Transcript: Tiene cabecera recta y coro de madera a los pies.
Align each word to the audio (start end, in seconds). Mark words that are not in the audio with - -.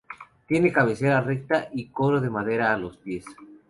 Tiene 0.47 0.71
cabecera 0.73 1.21
recta 1.21 1.67
y 1.73 1.89
coro 1.89 2.19
de 2.19 2.31
madera 2.31 2.73
a 2.73 2.77
los 2.79 2.97
pies. 2.97 3.23